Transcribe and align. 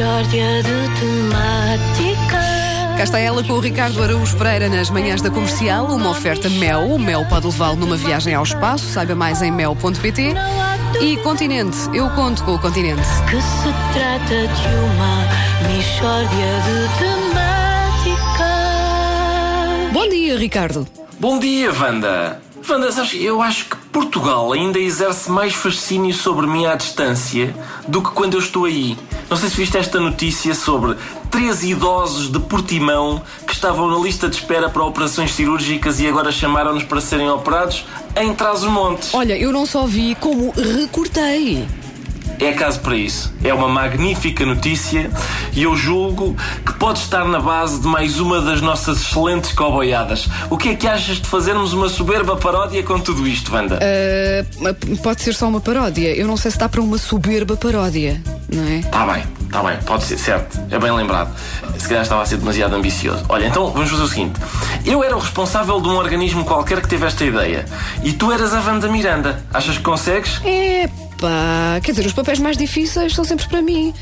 Mishória 0.00 0.62
de 0.62 0.88
temáticas. 0.98 2.40
Cá 2.96 3.04
está 3.04 3.18
ela 3.18 3.44
com 3.44 3.52
o 3.52 3.60
Ricardo 3.60 4.02
Araújo 4.02 4.34
Pereira 4.34 4.66
nas 4.66 4.88
manhãs 4.88 5.20
da 5.20 5.28
comercial. 5.28 5.88
Uma 5.88 6.08
oferta 6.08 6.48
Mel. 6.48 6.86
O 6.88 6.98
Mel 6.98 7.26
pode 7.26 7.46
levá-lo 7.46 7.76
numa 7.76 7.98
viagem 7.98 8.32
ao 8.32 8.42
espaço. 8.42 8.86
Saiba 8.86 9.14
mais 9.14 9.42
em 9.42 9.50
mel.pt. 9.50 10.32
E 11.02 11.18
Continente. 11.18 11.76
Eu 11.92 12.08
conto 12.12 12.42
com 12.44 12.54
o 12.54 12.58
Continente. 12.58 13.02
Que 13.28 13.42
se 13.42 13.74
trata 13.92 14.48
de 14.48 14.68
uma 14.86 15.28
Mishória 15.68 16.28
de 16.64 16.88
temáticas. 16.98 17.52
Bom 19.92 20.08
dia, 20.08 20.38
Ricardo. 20.38 20.88
Bom 21.18 21.38
dia, 21.38 21.74
Wanda. 21.74 22.40
Wanda, 22.66 22.90
sabes, 22.90 23.22
eu 23.22 23.42
acho 23.42 23.66
que 23.66 23.76
Portugal 23.92 24.52
ainda 24.52 24.78
exerce 24.78 25.30
mais 25.30 25.52
fascínio 25.52 26.14
sobre 26.14 26.46
mim 26.46 26.64
à 26.64 26.76
distância 26.76 27.54
do 27.88 28.00
que 28.00 28.10
quando 28.10 28.34
eu 28.34 28.40
estou 28.40 28.64
aí. 28.64 28.96
Não 29.28 29.36
sei 29.36 29.48
se 29.48 29.56
viste 29.56 29.76
esta 29.76 29.98
notícia 29.98 30.54
sobre 30.54 30.96
três 31.30 31.62
idosos 31.62 32.30
de 32.30 32.38
Portimão 32.38 33.22
que 33.46 33.52
estavam 33.52 33.88
na 33.88 33.98
lista 33.98 34.28
de 34.28 34.36
espera 34.36 34.68
para 34.68 34.84
operações 34.84 35.32
cirúrgicas 35.34 36.00
e 36.00 36.06
agora 36.06 36.30
chamaram-nos 36.30 36.84
para 36.84 37.00
serem 37.00 37.28
operados 37.30 37.84
em 38.16 38.32
Trás-os-Montes. 38.34 39.12
Olha, 39.12 39.36
eu 39.36 39.52
não 39.52 39.66
só 39.66 39.86
vi 39.86 40.14
como 40.16 40.52
recortei. 40.52 41.66
É 42.40 42.52
caso 42.52 42.80
para 42.80 42.96
isso. 42.96 43.30
É 43.44 43.52
uma 43.52 43.68
magnífica 43.68 44.46
notícia 44.46 45.10
e 45.52 45.62
eu 45.62 45.76
julgo 45.76 46.34
que 46.64 46.72
pode 46.72 46.98
estar 46.98 47.26
na 47.26 47.38
base 47.38 47.80
de 47.80 47.86
mais 47.86 48.18
uma 48.18 48.40
das 48.40 48.62
nossas 48.62 49.02
excelentes 49.02 49.52
coboiadas. 49.52 50.26
O 50.48 50.56
que 50.56 50.70
é 50.70 50.74
que 50.74 50.88
achas 50.88 51.18
de 51.18 51.28
fazermos 51.28 51.74
uma 51.74 51.90
soberba 51.90 52.36
paródia 52.36 52.82
com 52.82 52.98
tudo 52.98 53.28
isto, 53.28 53.54
Wanda? 53.54 53.78
Uh, 53.78 54.96
pode 55.02 55.20
ser 55.20 55.34
só 55.34 55.48
uma 55.48 55.60
paródia. 55.60 56.14
Eu 56.16 56.26
não 56.26 56.36
sei 56.38 56.50
se 56.50 56.58
dá 56.58 56.66
para 56.66 56.80
uma 56.80 56.96
soberba 56.96 57.58
paródia, 57.58 58.22
não 58.50 58.64
é? 58.64 58.80
Tá 58.82 59.04
bem, 59.04 59.22
tá 59.52 59.62
bem, 59.62 59.76
pode 59.84 60.04
ser, 60.04 60.16
certo. 60.16 60.58
É 60.70 60.78
bem 60.78 60.92
lembrado. 60.92 61.36
Se 61.76 61.86
calhar 61.88 62.02
estava 62.02 62.22
a 62.22 62.26
ser 62.26 62.38
demasiado 62.38 62.74
ambicioso. 62.74 63.22
Olha, 63.28 63.46
então 63.46 63.70
vamos 63.70 63.90
fazer 63.90 64.02
o 64.02 64.08
seguinte: 64.08 64.40
eu 64.86 65.04
era 65.04 65.14
o 65.14 65.20
responsável 65.20 65.78
de 65.78 65.88
um 65.88 65.96
organismo 65.96 66.42
qualquer 66.46 66.80
que 66.80 66.88
teve 66.88 67.04
esta 67.04 67.22
ideia 67.22 67.66
e 68.02 68.14
tu 68.14 68.32
eras 68.32 68.54
a 68.54 68.60
Wanda 68.60 68.88
Miranda. 68.88 69.44
Achas 69.52 69.76
que 69.76 69.82
consegues? 69.82 70.40
Epá, 71.20 71.78
quer 71.82 71.92
dizer, 71.92 72.06
os 72.06 72.14
papéis 72.14 72.38
mais 72.38 72.56
difíceis 72.56 73.14
são 73.14 73.24
sempre 73.24 73.46
para 73.46 73.60
mim. 73.60 73.92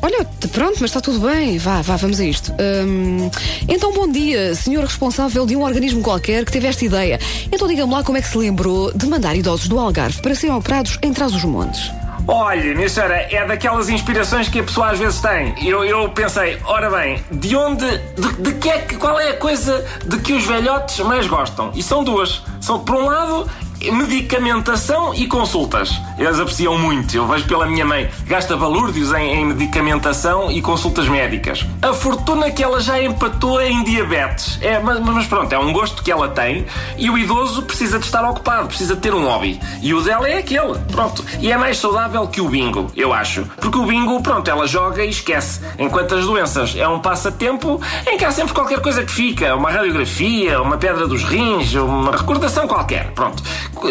Olha, 0.00 0.24
pronto, 0.50 0.78
mas 0.80 0.90
está 0.90 1.02
tudo 1.02 1.20
bem. 1.20 1.58
Vá, 1.58 1.82
vá, 1.82 1.96
vamos 1.96 2.18
a 2.18 2.24
isto. 2.24 2.50
Hum, 2.52 3.30
então, 3.68 3.92
bom 3.92 4.08
dia, 4.08 4.54
senhor 4.54 4.82
responsável 4.82 5.44
de 5.44 5.54
um 5.54 5.62
organismo 5.62 6.00
qualquer 6.00 6.46
que 6.46 6.52
teve 6.52 6.66
esta 6.66 6.82
ideia. 6.82 7.20
Então, 7.52 7.68
diga-me 7.68 7.92
lá 7.92 8.02
como 8.02 8.16
é 8.16 8.22
que 8.22 8.28
se 8.28 8.38
lembrou 8.38 8.90
de 8.94 9.06
mandar 9.06 9.36
idosos 9.36 9.68
do 9.68 9.78
Algarve 9.78 10.22
para 10.22 10.34
serem 10.34 10.56
operados 10.56 10.98
em 11.02 11.12
Trás-os-Montes. 11.12 11.90
Olha, 12.28 12.74
minha 12.74 12.88
senhora, 12.88 13.14
é 13.30 13.46
daquelas 13.46 13.88
inspirações 13.88 14.48
que 14.48 14.58
a 14.58 14.62
pessoa 14.62 14.90
às 14.90 14.98
vezes 14.98 15.20
tem. 15.20 15.54
Eu, 15.64 15.84
eu 15.84 16.08
pensei, 16.08 16.58
ora 16.64 16.90
bem, 16.90 17.22
de 17.30 17.54
onde. 17.54 17.86
De, 17.86 18.42
de 18.42 18.54
que 18.54 18.68
é 18.68 18.78
que. 18.78 18.96
Qual 18.96 19.20
é 19.20 19.30
a 19.30 19.36
coisa 19.36 19.86
de 20.04 20.18
que 20.18 20.32
os 20.32 20.44
velhotes 20.44 20.98
mais 21.00 21.26
gostam? 21.26 21.70
E 21.74 21.82
são 21.82 22.02
duas. 22.02 22.42
São, 22.60 22.80
por 22.80 22.96
um 22.96 23.06
lado, 23.06 23.48
medicamentação 23.90 25.14
e 25.14 25.26
consultas. 25.26 25.90
Eles 26.18 26.38
apreciam 26.38 26.78
muito. 26.78 27.16
Eu 27.16 27.26
vejo 27.26 27.46
pela 27.46 27.66
minha 27.66 27.84
mãe. 27.84 28.10
Gasta 28.26 28.56
balúrdios 28.56 29.12
em, 29.12 29.34
em 29.34 29.46
medicamentação 29.46 30.50
e 30.50 30.60
consultas 30.62 31.08
médicas. 31.08 31.64
A 31.82 31.92
fortuna 31.92 32.50
que 32.50 32.62
ela 32.62 32.80
já 32.80 33.02
empatou 33.02 33.60
é 33.60 33.70
em 33.70 33.84
diabetes. 33.84 34.58
É, 34.62 34.78
mas, 34.78 34.98
mas 35.00 35.26
pronto, 35.26 35.52
é 35.52 35.58
um 35.58 35.72
gosto 35.72 36.02
que 36.02 36.10
ela 36.10 36.28
tem 36.28 36.66
e 36.96 37.10
o 37.10 37.18
idoso 37.18 37.62
precisa 37.62 37.98
de 37.98 38.04
estar 38.04 38.28
ocupado, 38.28 38.68
precisa 38.68 38.94
de 38.94 39.00
ter 39.00 39.14
um 39.14 39.24
hobby. 39.26 39.60
E 39.82 39.92
o 39.94 40.00
dela 40.00 40.28
é 40.28 40.38
aquele. 40.38 40.78
Pronto. 40.90 41.24
E 41.40 41.52
é 41.52 41.56
mais 41.56 41.78
saudável 41.78 42.26
que 42.28 42.40
o 42.40 42.48
bingo, 42.48 42.90
eu 42.96 43.12
acho. 43.12 43.44
Porque 43.60 43.78
o 43.78 43.86
bingo, 43.86 44.20
pronto, 44.22 44.48
ela 44.48 44.66
joga 44.66 45.04
e 45.04 45.10
esquece. 45.10 45.60
Enquanto 45.78 46.14
as 46.14 46.24
doenças 46.24 46.74
é 46.76 46.88
um 46.88 46.98
passatempo 46.98 47.80
em 48.06 48.16
que 48.16 48.24
há 48.24 48.30
sempre 48.30 48.54
qualquer 48.54 48.80
coisa 48.80 49.04
que 49.04 49.12
fica. 49.12 49.54
Uma 49.54 49.70
radiografia, 49.70 50.60
uma 50.60 50.76
pedra 50.76 51.06
dos 51.06 51.24
rins, 51.24 51.74
uma 51.74 52.12
recordação 52.16 52.66
qualquer. 52.66 53.12
Pronto. 53.12 53.42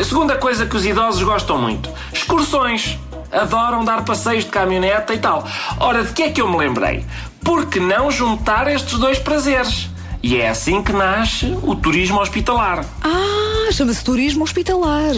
Segunda 0.03 0.35
coisa 0.35 0.66
que 0.66 0.75
os 0.75 0.85
idosos 0.85 1.23
gostam 1.23 1.57
muito: 1.57 1.90
excursões. 2.13 2.97
Adoram 3.31 3.84
dar 3.84 4.06
passeios 4.06 4.46
de 4.46 4.51
caminhoneta 4.51 5.13
e 5.13 5.18
tal. 5.18 5.46
Ora, 5.79 6.03
de 6.03 6.13
que 6.13 6.23
é 6.23 6.29
que 6.29 6.41
eu 6.41 6.50
me 6.50 6.57
lembrei? 6.57 7.06
Por 7.44 7.66
que 7.66 7.79
não 7.79 8.09
juntar 8.09 8.68
estes 8.68 8.97
dois 8.97 9.19
prazeres? 9.19 9.90
E 10.23 10.38
é 10.38 10.50
assim 10.50 10.81
que 10.81 10.91
nasce 10.91 11.56
o 11.62 11.75
turismo 11.75 12.19
hospitalar. 12.19 12.85
Ah, 13.03 13.72
chama-se 13.72 14.03
turismo 14.03 14.44
hospitalar. 14.44 15.13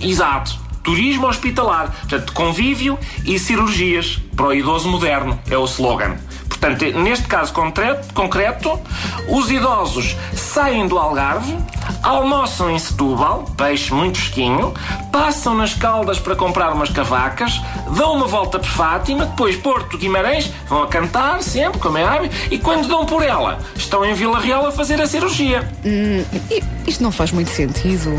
Exato. 0.00 0.58
Turismo 0.82 1.26
hospitalar. 1.26 1.94
Portanto, 2.00 2.32
convívio 2.32 2.98
e 3.24 3.38
cirurgias 3.38 4.18
para 4.34 4.46
o 4.46 4.54
idoso 4.54 4.88
moderno. 4.88 5.38
É 5.50 5.56
o 5.56 5.64
slogan. 5.64 6.16
Portanto, 6.60 6.98
neste 6.98 7.26
caso 7.26 7.52
concreto, 7.52 8.12
concreto, 8.14 8.80
os 9.28 9.50
idosos 9.50 10.16
saem 10.34 10.88
do 10.88 10.98
Algarve, 10.98 11.56
almoçam 12.02 12.70
em 12.70 12.78
Setúbal, 12.78 13.44
peixe 13.56 13.92
muito 13.94 14.18
fresquinho, 14.18 14.74
passam 15.12 15.54
nas 15.54 15.74
Caldas 15.74 16.18
para 16.18 16.34
comprar 16.34 16.72
umas 16.72 16.90
cavacas, 16.90 17.60
dão 17.96 18.14
uma 18.14 18.26
volta 18.26 18.58
por 18.58 18.68
Fátima, 18.68 19.26
depois 19.26 19.56
Porto 19.56 19.96
Guimarães, 19.96 20.50
vão 20.68 20.82
a 20.82 20.88
cantar 20.88 21.42
sempre, 21.42 21.78
como 21.78 21.96
é 21.96 22.04
hábito, 22.04 22.34
e 22.50 22.58
quando 22.58 22.88
dão 22.88 23.06
por 23.06 23.22
ela, 23.22 23.58
estão 23.76 24.04
em 24.04 24.14
Vila 24.14 24.40
Real 24.40 24.66
a 24.66 24.72
fazer 24.72 25.00
a 25.00 25.06
cirurgia. 25.06 25.68
I- 25.84 26.62
Isto 26.86 27.02
não 27.02 27.12
faz 27.12 27.30
muito 27.30 27.50
sentido. 27.50 28.10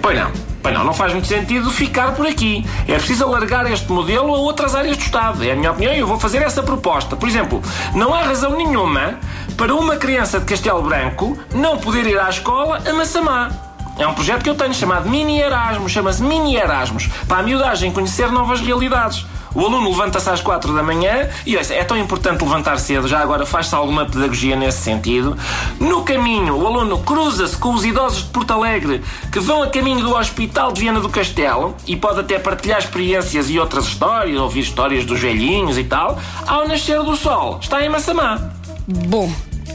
Pois 0.00 0.18
não. 0.18 0.30
Pois 0.66 0.76
não, 0.76 0.84
não 0.84 0.92
faz 0.92 1.12
muito 1.12 1.28
sentido 1.28 1.70
ficar 1.70 2.16
por 2.16 2.26
aqui. 2.26 2.66
É 2.88 2.96
preciso 2.96 3.22
alargar 3.22 3.70
este 3.70 3.88
modelo 3.92 4.34
a 4.34 4.38
outras 4.38 4.74
áreas 4.74 4.96
do 4.96 5.02
Estado. 5.04 5.44
É 5.44 5.52
a 5.52 5.54
minha 5.54 5.70
opinião 5.70 5.94
e 5.94 6.00
eu 6.00 6.08
vou 6.08 6.18
fazer 6.18 6.42
essa 6.42 6.60
proposta. 6.60 7.14
Por 7.14 7.28
exemplo, 7.28 7.62
não 7.94 8.12
há 8.12 8.22
razão 8.22 8.56
nenhuma 8.56 9.20
para 9.56 9.72
uma 9.72 9.94
criança 9.94 10.40
de 10.40 10.44
Castelo 10.44 10.82
Branco 10.82 11.38
não 11.54 11.78
poder 11.78 12.04
ir 12.04 12.18
à 12.18 12.28
escola 12.28 12.82
a 12.84 12.92
Massamá. 12.92 13.65
É 13.98 14.06
um 14.06 14.14
projeto 14.14 14.42
que 14.42 14.50
eu 14.50 14.54
tenho 14.54 14.74
chamado 14.74 15.08
Mini 15.08 15.40
Erasmus. 15.40 15.90
Chama-se 15.90 16.22
Mini 16.22 16.56
Erasmus. 16.56 17.08
Para 17.26 17.38
a 17.38 17.42
miudagem 17.42 17.90
conhecer 17.90 18.30
novas 18.30 18.60
realidades. 18.60 19.24
O 19.56 19.60
aluno 19.64 19.88
levanta-se 19.88 20.28
às 20.28 20.42
quatro 20.42 20.74
da 20.74 20.82
manhã 20.82 21.30
e 21.46 21.56
ouça, 21.56 21.72
é 21.72 21.82
tão 21.82 21.96
importante 21.96 22.44
levantar 22.44 22.78
cedo, 22.78 23.08
já 23.08 23.20
agora 23.20 23.46
faz-se 23.46 23.74
alguma 23.74 24.04
pedagogia 24.04 24.54
nesse 24.54 24.82
sentido. 24.82 25.34
No 25.80 26.02
caminho, 26.02 26.58
o 26.58 26.66
aluno 26.66 26.98
cruza-se 26.98 27.56
com 27.56 27.72
os 27.72 27.82
idosos 27.82 28.24
de 28.24 28.28
Porto 28.28 28.50
Alegre 28.50 29.02
que 29.32 29.40
vão 29.40 29.62
a 29.62 29.68
caminho 29.68 30.00
do 30.00 30.14
Hospital 30.14 30.72
de 30.72 30.82
Viana 30.82 31.00
do 31.00 31.08
Castelo 31.08 31.74
e 31.86 31.96
pode 31.96 32.20
até 32.20 32.38
partilhar 32.38 32.78
experiências 32.78 33.48
e 33.48 33.58
outras 33.58 33.86
histórias, 33.86 34.38
ouvir 34.38 34.60
histórias 34.60 35.06
dos 35.06 35.18
velhinhos 35.18 35.78
e 35.78 35.84
tal. 35.84 36.20
Ao 36.46 36.68
nascer 36.68 37.02
do 37.02 37.16
sol, 37.16 37.58
está 37.58 37.82
em 37.82 37.88
Massamá. 37.88 38.38
Bom, 38.86 39.32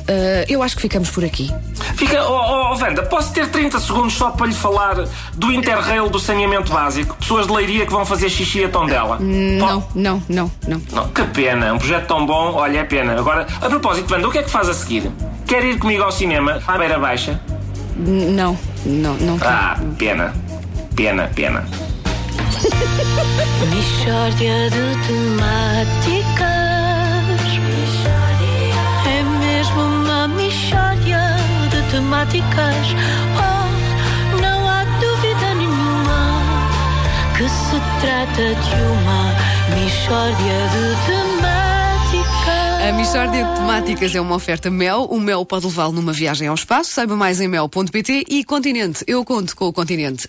ah, 0.08 0.46
eu 0.48 0.62
acho 0.62 0.76
que 0.76 0.82
ficamos 0.82 1.10
por 1.10 1.24
aqui. 1.24 1.50
Fica, 2.02 2.20
oh, 2.28 2.72
oh, 2.74 2.84
Wanda, 2.84 3.04
posso 3.04 3.32
ter 3.32 3.48
30 3.48 3.80
segundos 3.80 4.14
só 4.14 4.32
para 4.32 4.48
lhe 4.48 4.56
falar 4.56 4.96
do 5.36 5.52
Interrail 5.52 6.10
do 6.10 6.18
saneamento 6.18 6.74
básico? 6.74 7.16
Pessoas 7.16 7.46
de 7.46 7.54
leiria 7.54 7.86
que 7.86 7.92
vão 7.92 8.04
fazer 8.04 8.28
xixi 8.28 8.64
a 8.64 8.70
Tondela. 8.70 9.20
Não, 9.20 9.88
não, 9.94 10.24
não, 10.28 10.52
não. 10.68 10.82
Não, 10.92 11.10
que 11.10 11.24
pena, 11.26 11.72
um 11.72 11.78
projeto 11.78 12.08
tão 12.08 12.26
bom, 12.26 12.54
olha, 12.56 12.80
é 12.80 12.84
pena. 12.84 13.14
Agora, 13.20 13.46
a 13.62 13.70
propósito, 13.70 14.12
Wanda, 14.12 14.28
o 14.28 14.32
que 14.32 14.40
é 14.40 14.44
que 14.44 14.50
faz 14.50 14.68
a 14.68 14.74
seguir? 14.74 15.12
Quer 15.46 15.64
ir 15.64 15.78
comigo 15.78 16.02
ao 16.02 16.12
cinema, 16.12 16.60
à 16.66 16.76
beira 16.76 16.98
baixa? 16.98 17.40
Não, 17.96 18.58
não, 18.84 19.14
não 19.18 19.38
quero. 19.38 19.52
Ah, 19.52 19.78
pena. 20.00 20.34
Pena, 20.96 21.32
pena. 21.36 21.64
Mishória 23.70 24.72
de. 24.72 24.92
Oh, 32.34 32.40
não 34.42 34.70
há 34.70 34.86
dúvida 35.02 35.54
nenhuma 35.56 36.42
que 37.38 37.50
se 37.50 37.78
trata 38.00 38.56
de 38.56 38.76
uma 38.94 39.36
mishória 39.76 40.60
de. 40.74 40.82
A 42.82 42.92
Michórdia 42.94 43.46
de 43.46 43.56
Temáticas 43.56 44.16
é 44.16 44.20
uma 44.20 44.36
oferta 44.36 44.70
Mel. 44.70 45.04
O 45.04 45.20
Mel 45.20 45.46
pode 45.46 45.66
levá-lo 45.66 45.94
numa 45.94 46.12
viagem 46.12 46.48
ao 46.48 46.56
espaço. 46.56 46.92
Saiba 46.92 47.16
mais 47.16 47.40
em 47.40 47.48
mel.pt 47.48 48.26
e 48.28 48.44
Continente. 48.44 49.04
Eu 49.08 49.24
conto 49.24 49.56
com 49.56 49.68
o 49.68 49.72
Continente. 49.72 50.28